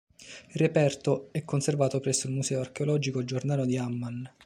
Il 0.47 0.55
reperto 0.55 1.27
è 1.31 1.45
conservato 1.45 1.99
presso 1.99 2.25
il 2.25 2.33
Museo 2.33 2.59
archeologico 2.59 3.23
giordano 3.23 3.67
di 3.67 3.77
Amman. 3.77 4.31